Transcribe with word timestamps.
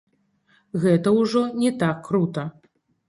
Гэта 0.85 1.13
ўжо 1.19 1.43
не 1.65 1.71
так 1.85 2.01
крута. 2.09 2.49